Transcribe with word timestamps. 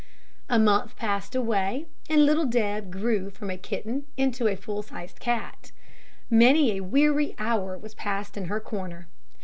A 0.49 0.57
month 0.57 0.95
passed 0.95 1.35
away, 1.35 1.85
and 2.09 2.25
little 2.25 2.47
Deb 2.47 2.91
grew 2.91 3.29
from 3.29 3.51
a 3.51 3.55
kitten 3.59 4.07
into 4.17 4.47
a 4.47 4.55
full 4.55 4.81
sized 4.81 5.19
cat. 5.19 5.71
Many 6.27 6.71
a 6.75 6.83
weary 6.83 7.35
hour 7.37 7.77
was 7.77 7.93
passed 7.93 8.35
in 8.35 8.45
her 8.45 8.59
corner. 8.59 9.07